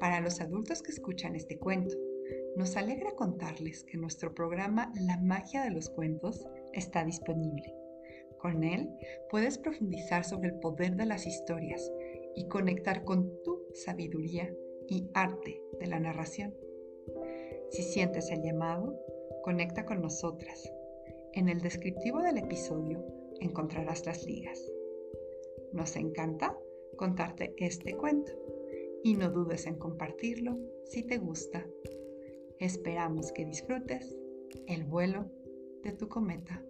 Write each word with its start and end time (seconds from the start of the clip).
Para 0.00 0.22
los 0.22 0.40
adultos 0.40 0.82
que 0.82 0.92
escuchan 0.92 1.36
este 1.36 1.58
cuento, 1.58 1.94
nos 2.56 2.76
alegra 2.78 3.12
contarles 3.12 3.84
que 3.84 3.98
nuestro 3.98 4.34
programa 4.34 4.90
La 4.98 5.18
magia 5.18 5.62
de 5.62 5.70
los 5.70 5.90
cuentos 5.90 6.46
está 6.72 7.04
disponible. 7.04 7.74
Con 8.38 8.64
él 8.64 8.88
puedes 9.30 9.58
profundizar 9.58 10.24
sobre 10.24 10.48
el 10.48 10.58
poder 10.58 10.96
de 10.96 11.04
las 11.04 11.26
historias 11.26 11.92
y 12.34 12.48
conectar 12.48 13.04
con 13.04 13.30
tu 13.42 13.66
sabiduría 13.74 14.50
y 14.88 15.06
arte 15.12 15.60
de 15.78 15.86
la 15.86 16.00
narración. 16.00 16.54
Si 17.68 17.82
sientes 17.82 18.30
el 18.30 18.42
llamado, 18.42 18.98
conecta 19.42 19.84
con 19.84 20.00
nosotras. 20.00 20.72
En 21.34 21.50
el 21.50 21.60
descriptivo 21.60 22.22
del 22.22 22.38
episodio 22.38 23.04
encontrarás 23.40 24.06
las 24.06 24.24
ligas. 24.24 24.58
Nos 25.74 25.94
encanta 25.96 26.56
contarte 26.96 27.54
este 27.58 27.94
cuento 27.96 28.32
y 29.02 29.14
no 29.14 29.30
dudes 29.30 29.66
en 29.66 29.78
compartirlo 29.78 30.58
si 30.84 31.02
te 31.02 31.18
gusta. 31.18 31.66
Esperamos 32.58 33.32
que 33.32 33.44
disfrutes 33.44 34.16
el 34.66 34.84
vuelo 34.84 35.30
de 35.82 35.92
tu 35.92 36.08
cometa. 36.08 36.62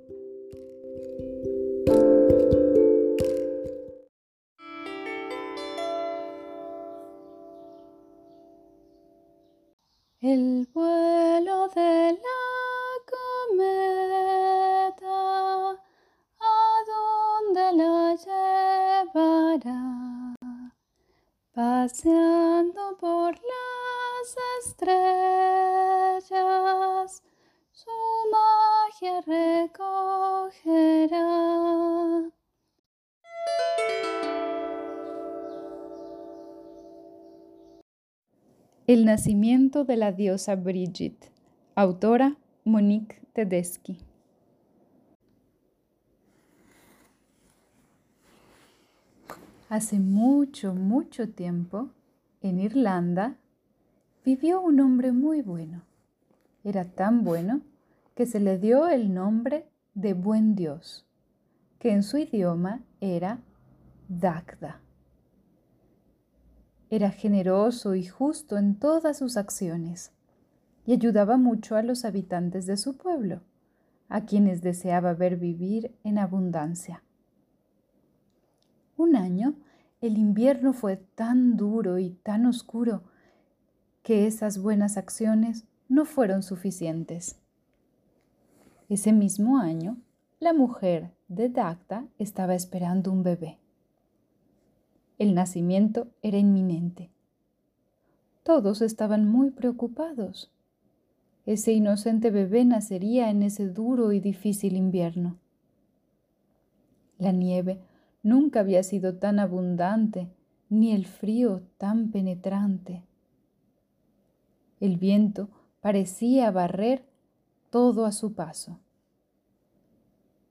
Paseando 21.90 22.96
por 23.00 23.32
las 23.34 24.36
estrellas, 24.64 26.30
su 27.72 27.90
magia 28.30 29.20
recogerá. 29.26 29.90
El 38.86 39.04
nacimiento 39.04 39.84
de 39.84 39.96
la 39.96 40.12
diosa 40.12 40.54
Brigitte, 40.54 41.32
autora 41.74 42.36
Monique 42.64 43.20
Tedeschi. 43.32 44.09
Hace 49.70 50.00
mucho, 50.00 50.74
mucho 50.74 51.28
tiempo, 51.28 51.90
en 52.40 52.58
Irlanda, 52.58 53.36
vivió 54.24 54.60
un 54.60 54.80
hombre 54.80 55.12
muy 55.12 55.42
bueno. 55.42 55.84
Era 56.64 56.86
tan 56.86 57.22
bueno 57.22 57.60
que 58.16 58.26
se 58.26 58.40
le 58.40 58.58
dio 58.58 58.88
el 58.88 59.14
nombre 59.14 59.68
de 59.94 60.12
Buen 60.14 60.56
Dios, 60.56 61.06
que 61.78 61.92
en 61.92 62.02
su 62.02 62.18
idioma 62.18 62.82
era 63.00 63.44
Dagda. 64.08 64.80
Era 66.90 67.12
generoso 67.12 67.94
y 67.94 68.04
justo 68.04 68.58
en 68.58 68.74
todas 68.74 69.18
sus 69.18 69.36
acciones 69.36 70.10
y 70.84 70.94
ayudaba 70.94 71.36
mucho 71.36 71.76
a 71.76 71.84
los 71.84 72.04
habitantes 72.04 72.66
de 72.66 72.76
su 72.76 72.96
pueblo, 72.96 73.42
a 74.08 74.24
quienes 74.24 74.62
deseaba 74.62 75.14
ver 75.14 75.36
vivir 75.36 75.94
en 76.02 76.18
abundancia. 76.18 77.04
Un 79.00 79.16
año 79.16 79.54
el 80.02 80.18
invierno 80.18 80.74
fue 80.74 80.98
tan 80.98 81.56
duro 81.56 81.98
y 81.98 82.10
tan 82.10 82.44
oscuro 82.44 83.02
que 84.02 84.26
esas 84.26 84.58
buenas 84.58 84.98
acciones 84.98 85.64
no 85.88 86.04
fueron 86.04 86.42
suficientes. 86.42 87.40
Ese 88.90 89.14
mismo 89.14 89.56
año, 89.56 89.96
la 90.38 90.52
mujer 90.52 91.12
de 91.28 91.48
Dagda 91.48 92.08
estaba 92.18 92.54
esperando 92.54 93.10
un 93.10 93.22
bebé. 93.22 93.56
El 95.16 95.34
nacimiento 95.34 96.08
era 96.20 96.36
inminente. 96.36 97.08
Todos 98.42 98.82
estaban 98.82 99.26
muy 99.26 99.50
preocupados. 99.50 100.52
Ese 101.46 101.72
inocente 101.72 102.30
bebé 102.30 102.66
nacería 102.66 103.30
en 103.30 103.44
ese 103.44 103.66
duro 103.66 104.12
y 104.12 104.20
difícil 104.20 104.76
invierno. 104.76 105.38
La 107.16 107.32
nieve 107.32 107.80
Nunca 108.22 108.60
había 108.60 108.82
sido 108.82 109.16
tan 109.16 109.38
abundante, 109.38 110.28
ni 110.68 110.92
el 110.92 111.06
frío 111.06 111.62
tan 111.78 112.10
penetrante. 112.10 113.02
El 114.78 114.96
viento 114.96 115.48
parecía 115.80 116.50
barrer 116.50 117.04
todo 117.70 118.04
a 118.04 118.12
su 118.12 118.34
paso. 118.34 118.78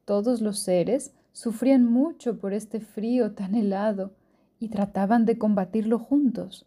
Todos 0.05 0.41
los 0.41 0.59
seres 0.59 1.13
sufrían 1.31 1.85
mucho 1.85 2.39
por 2.39 2.53
este 2.53 2.79
frío 2.79 3.33
tan 3.33 3.55
helado 3.55 4.13
y 4.59 4.69
trataban 4.69 5.25
de 5.25 5.37
combatirlo 5.37 5.99
juntos. 5.99 6.65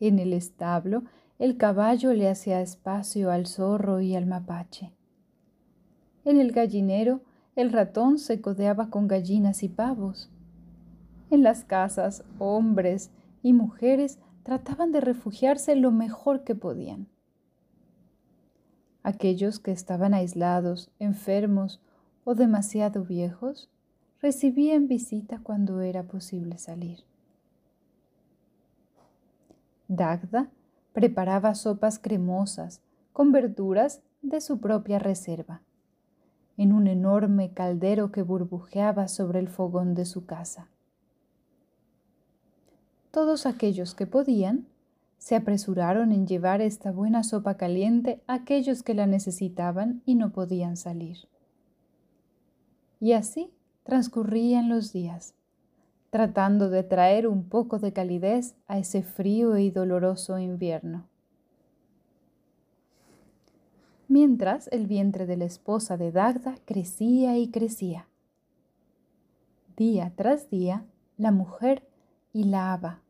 En 0.00 0.18
el 0.18 0.32
establo, 0.32 1.04
el 1.38 1.56
caballo 1.56 2.12
le 2.12 2.28
hacía 2.28 2.60
espacio 2.60 3.30
al 3.30 3.46
zorro 3.46 4.00
y 4.00 4.14
al 4.14 4.26
mapache. 4.26 4.92
En 6.24 6.38
el 6.38 6.52
gallinero, 6.52 7.20
el 7.56 7.72
ratón 7.72 8.18
se 8.18 8.42
codeaba 8.42 8.90
con 8.90 9.08
gallinas 9.08 9.62
y 9.62 9.70
pavos. 9.70 10.30
En 11.30 11.42
las 11.42 11.64
casas, 11.64 12.22
hombres 12.38 13.10
y 13.42 13.54
mujeres 13.54 14.18
trataban 14.42 14.92
de 14.92 15.00
refugiarse 15.00 15.74
lo 15.74 15.90
mejor 15.90 16.44
que 16.44 16.54
podían. 16.54 17.08
Aquellos 19.02 19.58
que 19.58 19.72
estaban 19.72 20.12
aislados, 20.12 20.90
enfermos 20.98 21.80
o 22.24 22.34
demasiado 22.34 23.04
viejos 23.04 23.70
recibían 24.20 24.86
visita 24.86 25.40
cuando 25.42 25.80
era 25.80 26.02
posible 26.02 26.58
salir. 26.58 27.04
Dagda 29.88 30.50
preparaba 30.92 31.54
sopas 31.54 31.98
cremosas 31.98 32.82
con 33.12 33.32
verduras 33.32 34.02
de 34.20 34.40
su 34.40 34.58
propia 34.58 34.98
reserva 34.98 35.62
en 36.56 36.72
un 36.72 36.86
enorme 36.86 37.50
caldero 37.52 38.12
que 38.12 38.22
burbujeaba 38.22 39.08
sobre 39.08 39.38
el 39.38 39.48
fogón 39.48 39.94
de 39.94 40.04
su 40.04 40.26
casa. 40.26 40.68
Todos 43.10 43.46
aquellos 43.46 43.94
que 43.94 44.06
podían 44.06 44.66
se 45.18 45.36
apresuraron 45.36 46.12
en 46.12 46.26
llevar 46.26 46.60
esta 46.60 46.92
buena 46.92 47.22
sopa 47.22 47.56
caliente 47.56 48.22
a 48.26 48.34
aquellos 48.34 48.82
que 48.82 48.94
la 48.94 49.06
necesitaban 49.06 50.02
y 50.04 50.14
no 50.14 50.30
podían 50.30 50.76
salir. 50.76 51.28
Y 53.00 53.12
así 53.12 53.50
transcurrían 53.82 54.68
los 54.68 54.92
días, 54.92 55.34
tratando 56.10 56.70
de 56.70 56.82
traer 56.82 57.26
un 57.26 57.48
poco 57.48 57.78
de 57.78 57.92
calidez 57.92 58.54
a 58.66 58.78
ese 58.78 59.02
frío 59.02 59.58
y 59.58 59.70
doloroso 59.70 60.38
invierno 60.38 61.08
mientras 64.08 64.68
el 64.72 64.86
vientre 64.86 65.26
de 65.26 65.36
la 65.36 65.44
esposa 65.44 65.96
de 65.96 66.12
Dagda 66.12 66.56
crecía 66.64 67.36
y 67.38 67.50
crecía. 67.50 68.06
Día 69.76 70.12
tras 70.16 70.48
día, 70.50 70.84
la 71.16 71.30
mujer 71.30 71.82
hilaba, 72.32 73.00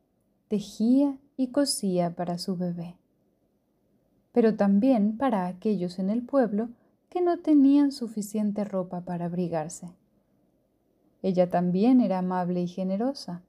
tejía 0.49 1.17
y 1.37 1.49
cosía 1.49 2.15
para 2.15 2.39
su 2.39 2.57
bebé, 2.57 2.97
pero 4.33 4.57
también 4.57 5.17
para 5.17 5.47
aquellos 5.47 5.99
en 5.99 6.11
el 6.11 6.23
pueblo 6.23 6.69
que 7.09 7.21
no 7.21 7.39
tenían 7.39 7.93
suficiente 7.93 8.65
ropa 8.65 9.03
para 9.03 9.27
abrigarse. 9.27 9.91
Ella 11.23 11.51
también 11.51 12.01
era 12.01 12.19
amable 12.19 12.63
y 12.63 12.69
generosa, 12.69 13.43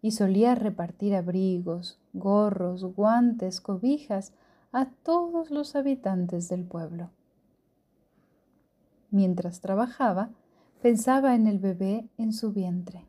y 0.00 0.10
solía 0.10 0.54
repartir 0.54 1.14
abrigos, 1.14 1.98
gorros, 2.12 2.84
guantes, 2.94 3.60
cobijas, 3.60 4.32
a 4.74 4.86
todos 4.86 5.52
los 5.52 5.76
habitantes 5.76 6.48
del 6.48 6.64
pueblo. 6.64 7.10
Mientras 9.12 9.60
trabajaba, 9.60 10.30
pensaba 10.82 11.36
en 11.36 11.46
el 11.46 11.60
bebé 11.60 12.08
en 12.18 12.32
su 12.32 12.52
vientre. 12.52 13.06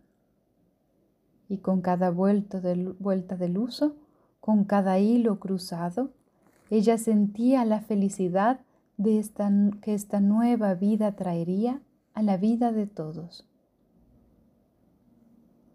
y 1.47 1.57
con 1.57 1.81
cada 1.81 2.09
vuelta 2.09 2.59
del 2.59 3.57
uso, 3.57 3.95
con 4.39 4.63
cada 4.63 4.97
hilo 4.99 5.39
cruzado, 5.39 6.11
ella 6.71 6.97
sentía 6.97 7.65
la 7.65 7.81
felicidad 7.81 8.61
de 8.97 9.23
que 9.81 9.93
esta 9.93 10.19
nueva 10.19 10.73
vida 10.73 11.15
traería 11.15 11.81
a 12.13 12.23
la 12.23 12.37
vida 12.37 12.71
de 12.71 12.87
todos. 12.87 13.47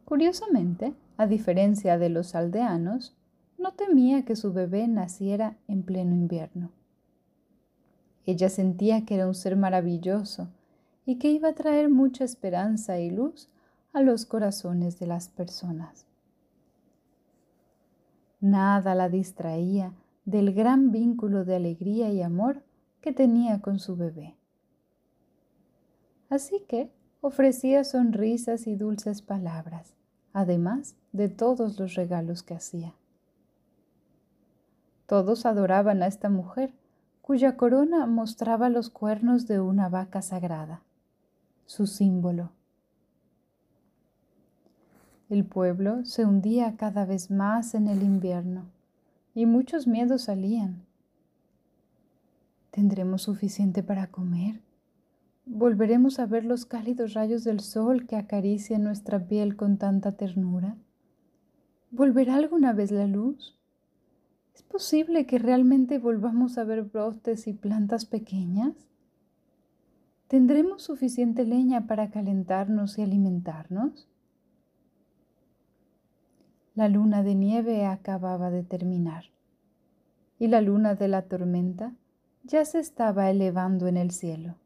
Curiosamente, 0.05 0.95
a 1.17 1.27
diferencia 1.27 1.99
de 1.99 2.09
los 2.09 2.35
aldeanos, 2.35 3.17
no 3.61 3.73
temía 3.73 4.25
que 4.25 4.37
su 4.37 4.53
bebé 4.53 4.89
naciera 4.89 5.57
en 5.69 5.83
pleno 5.83 6.15
invierno. 6.15 6.71
Ella 8.25 8.49
sentía 8.49 9.05
que 9.05 9.17
era 9.17 9.29
un 9.29 9.35
ser 9.35 9.55
maravilloso 9.57 10.49
y 11.05 11.17
que 11.17 11.31
iba 11.31 11.51
a 11.51 11.55
traer 11.55 11.91
mucha 11.91 12.25
esperanza 12.25 12.99
y 12.99 13.11
luz 13.11 13.49
a 13.93 14.01
los 14.01 14.25
corazones 14.25 14.99
de 14.99 15.07
las 15.07 15.29
personas. 15.29 16.07
Nada 18.41 18.95
la 18.95 19.11
distraía 19.11 19.93
del 20.25 20.55
gran 20.55 20.91
vínculo 20.91 21.45
de 21.45 21.57
alegría 21.57 22.11
y 22.11 22.23
amor 22.23 22.63
que 23.03 23.13
tenía 23.13 23.61
con 23.61 23.79
su 23.79 23.97
bebé. 23.97 24.37
Así 26.31 26.65
que 26.67 26.91
ofrecía 27.21 27.85
sonrisas 27.85 28.67
y 28.67 28.77
dulces 28.77 29.21
palabras, 29.21 29.93
además 30.33 30.95
de 31.13 31.29
todos 31.29 31.79
los 31.79 31.95
regalos 31.95 32.43
que 32.43 32.55
hacía. 32.55 32.95
Todos 35.11 35.45
adoraban 35.45 36.05
a 36.05 36.07
esta 36.07 36.29
mujer, 36.29 36.73
cuya 37.21 37.57
corona 37.57 38.07
mostraba 38.07 38.69
los 38.69 38.91
cuernos 38.91 39.49
de 39.49 39.59
una 39.59 39.89
vaca 39.89 40.23
sagrada, 40.23 40.85
su 41.67 41.89
símbolo. 41.89 42.53
El 45.29 45.45
pueblo 45.45 46.05
se 46.05 46.25
hundía 46.25 46.77
cada 46.77 47.07
vez 47.07 47.29
más 47.29 47.75
en 47.75 47.89
el 47.89 48.05
invierno 48.05 48.67
y 49.35 49.47
muchos 49.47 49.89
miedos 49.89 50.23
salían. 50.23 50.85
¿Tendremos 52.71 53.23
suficiente 53.23 53.83
para 53.83 54.13
comer? 54.13 54.61
¿Volveremos 55.45 56.21
a 56.21 56.27
ver 56.27 56.45
los 56.45 56.67
cálidos 56.67 57.15
rayos 57.15 57.43
del 57.43 57.59
sol 57.59 58.07
que 58.07 58.15
acarician 58.15 58.85
nuestra 58.85 59.27
piel 59.27 59.57
con 59.57 59.77
tanta 59.77 60.13
ternura? 60.13 60.77
¿Volverá 61.91 62.37
alguna 62.37 62.73
vez 62.73 62.93
la 62.93 63.09
luz? 63.09 63.60
¿Es 64.61 64.67
posible 64.67 65.25
que 65.25 65.39
realmente 65.39 65.99
volvamos 65.99 66.59
a 66.59 66.65
ver 66.65 66.83
brotes 66.83 67.47
y 67.47 67.55
plantas 67.55 68.05
pequeñas? 68.05 68.75
¿Tendremos 70.29 70.83
suficiente 70.83 71.47
leña 71.47 71.87
para 71.87 72.11
calentarnos 72.11 72.99
y 72.99 73.03
alimentarnos? 73.03 74.07
La 76.75 76.91
luna 76.91 77.23
de 77.23 77.35
nieve 77.35 77.87
acababa 77.87 78.51
de 78.51 78.63
terminar 78.63 79.25
y 80.39 80.49
la 80.49 80.61
luna 80.61 80.95
de 80.95 81.09
la 81.09 81.23
tormenta 81.23 81.95
ya 82.45 82.67
se 82.67 82.81
estaba 82.81 83.31
elevando 83.31 83.89
en 83.89 83.97
el 83.97 84.11
cielo. 84.11 84.57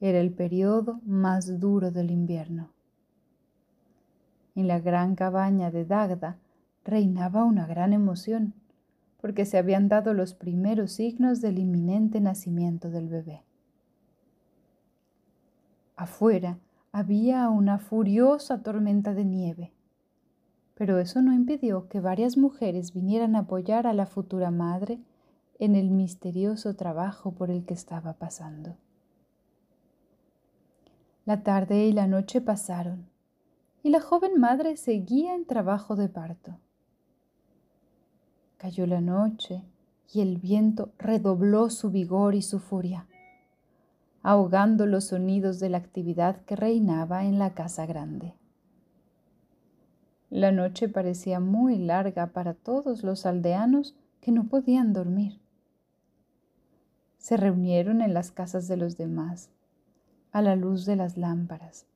Era 0.00 0.18
el 0.18 0.32
periodo 0.32 1.00
más 1.06 1.60
duro 1.60 1.92
del 1.92 2.10
invierno. 2.10 2.72
En 4.56 4.66
la 4.66 4.80
gran 4.80 5.14
cabaña 5.14 5.70
de 5.70 5.84
Dagda 5.84 6.40
reinaba 6.86 7.44
una 7.44 7.66
gran 7.66 7.92
emoción, 7.92 8.54
porque 9.20 9.44
se 9.44 9.58
habían 9.58 9.88
dado 9.88 10.14
los 10.14 10.32
primeros 10.32 10.92
signos 10.92 11.42
del 11.42 11.58
inminente 11.58 12.20
nacimiento 12.20 12.90
del 12.90 13.08
bebé. 13.08 13.42
Afuera 15.96 16.58
había 16.92 17.48
una 17.50 17.78
furiosa 17.78 18.62
tormenta 18.62 19.12
de 19.12 19.24
nieve 19.24 19.72
pero 20.76 20.98
eso 20.98 21.22
no 21.22 21.32
impidió 21.32 21.88
que 21.88 22.00
varias 22.00 22.36
mujeres 22.36 22.92
vinieran 22.92 23.34
a 23.34 23.40
apoyar 23.40 23.86
a 23.86 23.94
la 23.94 24.04
futura 24.04 24.50
madre 24.50 25.00
en 25.58 25.74
el 25.74 25.90
misterioso 25.90 26.76
trabajo 26.76 27.32
por 27.32 27.50
el 27.50 27.64
que 27.64 27.72
estaba 27.72 28.12
pasando. 28.12 28.76
La 31.24 31.42
tarde 31.42 31.86
y 31.86 31.92
la 31.92 32.06
noche 32.06 32.42
pasaron 32.42 33.08
y 33.82 33.88
la 33.88 34.00
joven 34.00 34.38
madre 34.38 34.76
seguía 34.76 35.34
en 35.34 35.46
trabajo 35.46 35.96
de 35.96 36.10
parto. 36.10 36.58
Cayó 38.58 38.86
la 38.86 39.00
noche 39.00 39.62
y 40.12 40.22
el 40.22 40.38
viento 40.38 40.90
redobló 40.98 41.68
su 41.68 41.90
vigor 41.90 42.34
y 42.34 42.42
su 42.42 42.58
furia, 42.58 43.06
ahogando 44.22 44.86
los 44.86 45.04
sonidos 45.04 45.60
de 45.60 45.68
la 45.68 45.78
actividad 45.78 46.40
que 46.46 46.56
reinaba 46.56 47.24
en 47.24 47.38
la 47.38 47.54
casa 47.54 47.84
grande. 47.84 48.34
La 50.30 50.52
noche 50.52 50.88
parecía 50.88 51.38
muy 51.38 51.78
larga 51.78 52.28
para 52.28 52.54
todos 52.54 53.02
los 53.04 53.26
aldeanos 53.26 53.94
que 54.20 54.32
no 54.32 54.44
podían 54.44 54.92
dormir. 54.92 55.38
Se 57.18 57.36
reunieron 57.36 58.00
en 58.00 58.14
las 58.14 58.30
casas 58.30 58.68
de 58.68 58.76
los 58.76 58.96
demás, 58.96 59.50
a 60.32 60.42
la 60.42 60.56
luz 60.56 60.86
de 60.86 60.96
las 60.96 61.16
lámparas, 61.16 61.86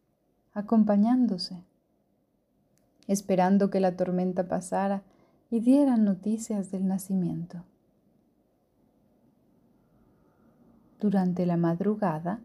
acompañándose, 0.53 1.65
esperando 3.07 3.71
que 3.71 3.81
la 3.81 3.97
tormenta 3.97 4.47
pasara 4.47 5.03
y 5.50 5.61
dieran 5.61 6.05
noticias 6.05 6.70
del 6.70 6.87
nacimiento. 6.87 7.64
Durante 11.00 11.47
la 11.47 11.56
madrugada, 11.56 12.41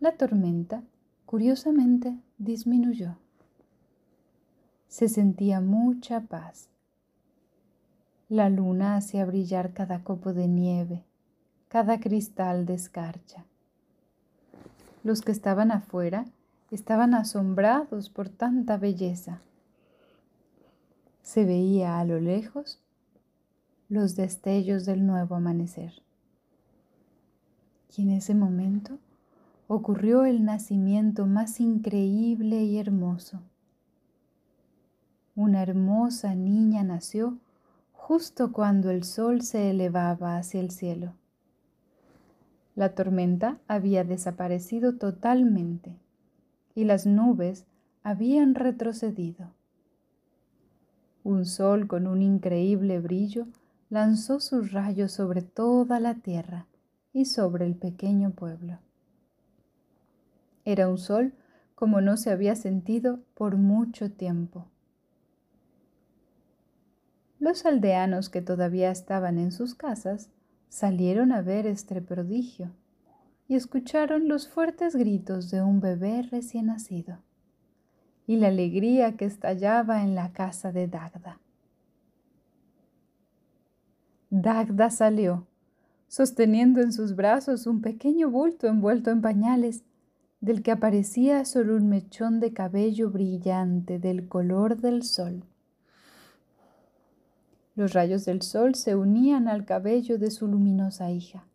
la 0.00 0.16
tormenta, 0.16 0.82
curiosamente, 1.26 2.18
disminuyó 2.38 3.16
se 4.94 5.08
sentía 5.08 5.60
mucha 5.60 6.20
paz. 6.20 6.68
La 8.28 8.48
luna 8.48 8.94
hacía 8.94 9.24
brillar 9.24 9.72
cada 9.72 10.04
copo 10.04 10.32
de 10.32 10.46
nieve, 10.46 11.02
cada 11.66 11.98
cristal 11.98 12.64
de 12.64 12.74
escarcha. 12.74 13.44
Los 15.02 15.20
que 15.22 15.32
estaban 15.32 15.72
afuera 15.72 16.26
estaban 16.70 17.12
asombrados 17.14 18.08
por 18.08 18.28
tanta 18.28 18.76
belleza. 18.76 19.40
Se 21.24 21.44
veía 21.44 21.98
a 21.98 22.04
lo 22.04 22.20
lejos 22.20 22.78
los 23.88 24.14
destellos 24.14 24.86
del 24.86 25.04
nuevo 25.04 25.34
amanecer. 25.34 25.92
Y 27.96 28.02
en 28.02 28.10
ese 28.10 28.36
momento 28.36 29.00
ocurrió 29.66 30.24
el 30.24 30.44
nacimiento 30.44 31.26
más 31.26 31.58
increíble 31.58 32.62
y 32.62 32.78
hermoso 32.78 33.42
una 35.36 35.62
hermosa 35.62 36.36
niña 36.36 36.84
nació 36.84 37.38
justo 37.92 38.52
cuando 38.52 38.90
el 38.90 39.02
sol 39.02 39.42
se 39.42 39.70
elevaba 39.70 40.36
hacia 40.36 40.60
el 40.60 40.70
cielo. 40.70 41.14
La 42.76 42.94
tormenta 42.94 43.58
había 43.66 44.04
desaparecido 44.04 44.96
totalmente 44.96 45.96
y 46.76 46.84
las 46.84 47.04
nubes 47.04 47.66
habían 48.04 48.54
retrocedido. 48.54 49.50
Un 51.24 51.46
sol 51.46 51.86
con 51.88 52.06
un 52.06 52.20
increíble 52.20 53.00
brillo 53.00 53.46
lanzó 53.88 54.40
sus 54.40 54.72
rayos 54.72 55.12
sobre 55.12 55.40
toda 55.40 55.98
la 55.98 56.16
tierra 56.16 56.66
y 57.14 57.24
sobre 57.24 57.64
el 57.64 57.76
pequeño 57.76 58.32
pueblo. 58.32 58.78
Era 60.66 60.86
un 60.86 60.98
sol 60.98 61.32
como 61.74 62.02
no 62.02 62.18
se 62.18 62.30
había 62.30 62.56
sentido 62.56 63.20
por 63.34 63.56
mucho 63.56 64.12
tiempo. 64.12 64.66
Los 67.38 67.64
aldeanos 67.64 68.28
que 68.28 68.42
todavía 68.42 68.90
estaban 68.90 69.38
en 69.38 69.50
sus 69.50 69.74
casas 69.74 70.28
salieron 70.68 71.32
a 71.32 71.40
ver 71.40 71.66
este 71.66 72.02
prodigio 72.02 72.70
y 73.48 73.54
escucharon 73.54 74.28
los 74.28 74.46
fuertes 74.46 74.94
gritos 74.94 75.50
de 75.50 75.62
un 75.62 75.80
bebé 75.80 76.20
recién 76.30 76.66
nacido 76.66 77.23
y 78.26 78.36
la 78.36 78.48
alegría 78.48 79.16
que 79.16 79.24
estallaba 79.24 80.02
en 80.02 80.14
la 80.14 80.32
casa 80.32 80.72
de 80.72 80.88
Dagda. 80.88 81.40
Dagda 84.30 84.90
salió, 84.90 85.46
sosteniendo 86.08 86.80
en 86.80 86.92
sus 86.92 87.14
brazos 87.14 87.66
un 87.66 87.80
pequeño 87.80 88.30
bulto 88.30 88.66
envuelto 88.66 89.10
en 89.10 89.20
pañales, 89.20 89.84
del 90.40 90.62
que 90.62 90.72
aparecía 90.72 91.44
solo 91.44 91.76
un 91.76 91.88
mechón 91.88 92.38
de 92.38 92.52
cabello 92.52 93.10
brillante 93.10 93.98
del 93.98 94.28
color 94.28 94.76
del 94.76 95.02
sol. 95.02 95.44
Los 97.76 97.92
rayos 97.94 98.24
del 98.24 98.42
sol 98.42 98.74
se 98.74 98.94
unían 98.94 99.48
al 99.48 99.64
cabello 99.64 100.18
de 100.18 100.30
su 100.30 100.46
luminosa 100.46 101.10
hija. 101.10 101.46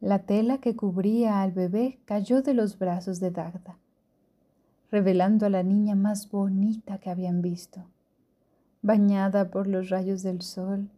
La 0.00 0.20
tela 0.20 0.58
que 0.58 0.76
cubría 0.76 1.42
al 1.42 1.52
bebé 1.52 1.98
cayó 2.04 2.42
de 2.42 2.54
los 2.54 2.78
brazos 2.78 3.20
de 3.20 3.30
Dagda, 3.30 3.78
revelando 4.94 5.44
a 5.46 5.50
la 5.50 5.64
niña 5.64 5.96
más 5.96 6.30
bonita 6.30 6.98
que 6.98 7.10
habían 7.10 7.42
visto, 7.42 7.90
bañada 8.80 9.50
por 9.50 9.66
los 9.66 9.90
rayos 9.90 10.22
del 10.22 10.40
sol 10.40 10.88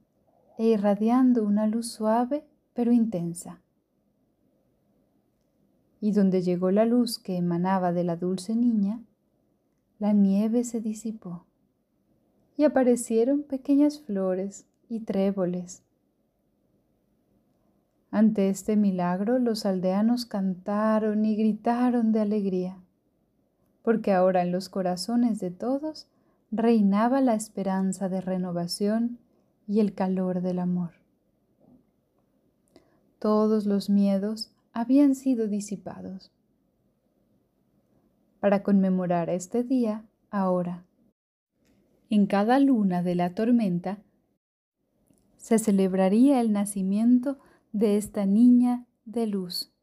e 0.59 0.67
irradiando 0.67 1.43
una 1.43 1.67
luz 1.67 1.93
suave 1.93 2.45
pero 2.75 2.93
intensa. 2.93 3.63
Y 5.99 6.13
donde 6.13 6.43
llegó 6.43 6.71
la 6.71 6.85
luz 6.85 7.19
que 7.19 7.39
emanaba 7.39 7.95
de 7.95 8.05
la 8.05 8.17
dulce 8.17 8.55
niña, 8.55 9.03
la 9.99 10.13
nieve 10.13 10.63
se 10.65 10.83
disipó 10.83 11.47
y 12.59 12.65
aparecieron 12.65 13.45
pequeñas 13.45 14.01
flores 14.01 14.67
y 14.91 15.01
tréboles. 15.01 15.85
Ante 18.11 18.51
este 18.51 18.77
milagro 18.77 19.39
los 19.39 19.65
aldeanos 19.65 20.27
cantaron 20.27 21.25
y 21.25 21.35
gritaron 21.35 22.13
de 22.13 22.21
alegría, 22.21 22.77
porque 23.87 24.13
ahora 24.13 24.43
en 24.43 24.51
los 24.51 24.69
corazones 24.69 25.39
de 25.39 25.53
todos 25.53 26.09
reinaba 26.51 27.21
la 27.21 27.37
esperanza 27.37 28.09
de 28.09 28.21
renovación 28.21 29.21
y 29.69 29.79
el 29.79 29.95
calor 29.95 30.41
del 30.43 30.59
amor. 30.59 30.91
Todos 33.21 33.65
los 33.65 33.89
miedos 33.89 34.51
habían 34.73 35.15
sido 35.15 35.47
disipados. 35.47 36.33
Para 38.41 38.65
conmemorar 38.65 39.31
este 39.31 39.63
día, 39.63 40.05
ahora, 40.33 40.83
en 42.11 42.27
cada 42.27 42.59
luna 42.59 43.05
de 43.05 43.15
la 43.15 43.37
tormenta, 43.37 43.99
se 45.37 45.61
celebraría 45.61 46.41
el 46.41 46.51
nacimiento 46.53 47.39
de 47.71 47.99
esta 47.99 48.27
niña 48.27 48.85
de 49.05 49.29
luz. 49.29 49.76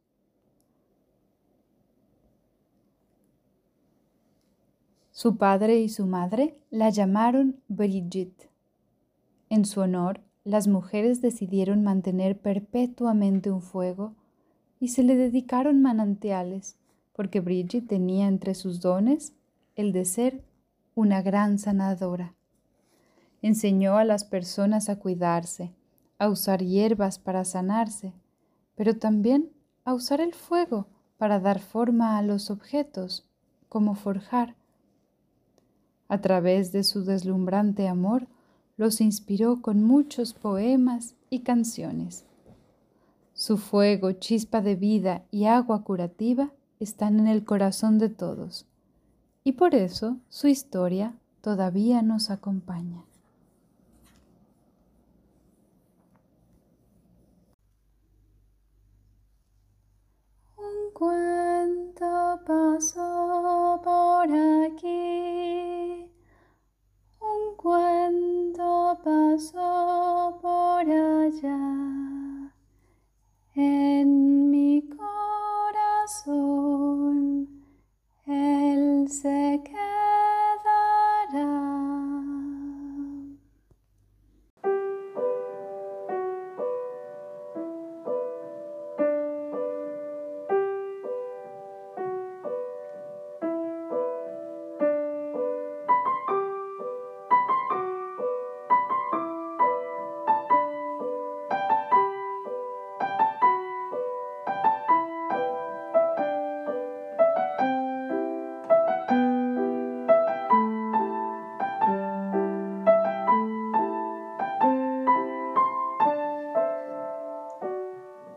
Su 5.16 5.38
padre 5.38 5.80
y 5.80 5.90
su 5.90 6.08
madre 6.08 6.58
la 6.72 6.90
llamaron 6.90 7.62
Brigitte. 7.68 8.50
En 9.48 9.64
su 9.64 9.82
honor, 9.82 10.22
las 10.44 10.68
mujeres 10.68 11.22
decidieron 11.22 11.84
mantener 11.84 12.40
perpetuamente 12.40 13.52
un 13.52 13.62
fuego 13.62 14.16
y 14.80 14.88
se 14.88 15.04
le 15.04 15.16
dedicaron 15.16 15.84
manantiales, 15.84 16.78
porque 17.14 17.42
Brigitte 17.42 17.88
tenía 17.88 18.28
entre 18.28 18.56
sus 18.56 18.82
dones 18.82 19.34
el 19.76 19.92
de 19.92 20.06
ser 20.06 20.44
una 20.96 21.22
gran 21.22 21.60
sanadora. 21.60 22.34
Enseñó 23.44 23.98
a 23.98 24.06
las 24.06 24.24
personas 24.24 24.90
a 24.90 24.98
cuidarse, 24.98 25.76
a 26.18 26.28
usar 26.28 26.64
hierbas 26.64 27.20
para 27.20 27.46
sanarse, 27.46 28.14
pero 28.74 28.98
también 28.98 29.52
a 29.86 29.94
usar 29.94 30.22
el 30.22 30.34
fuego 30.34 30.88
para 31.18 31.40
dar 31.40 31.60
forma 31.60 32.18
a 32.18 32.24
los 32.24 32.50
objetos, 32.50 33.30
como 33.70 33.94
forjar. 33.94 34.56
A 36.14 36.22
través 36.22 36.72
de 36.72 36.84
su 36.84 37.04
deslumbrante 37.06 37.88
amor, 37.88 38.28
los 38.78 39.02
inspiró 39.02 39.64
con 39.64 39.82
muchos 39.82 40.36
poemas 40.36 41.16
y 41.32 41.40
canciones. 41.40 42.24
Su 43.34 43.58
fuego, 43.58 44.12
chispa 44.12 44.62
de 44.62 44.76
vida 44.76 45.24
y 45.32 45.46
agua 45.46 45.84
curativa 45.84 46.52
están 46.80 47.20
en 47.20 47.26
el 47.26 47.44
corazón 47.46 47.98
de 47.98 48.10
todos, 48.10 48.68
y 49.44 49.54
por 49.54 49.74
eso 49.74 50.18
su 50.30 50.48
historia 50.48 51.16
todavía 51.42 52.04
nos 52.04 52.30
acompaña. 52.30 53.04
Un 60.58 60.94
cuento 60.94 62.40
pasó 62.46 63.82
por 63.84 64.32
aquí, 64.32 66.03
un 67.54 67.58
cuento 67.58 68.98
pasó 69.04 70.40
por 70.42 70.88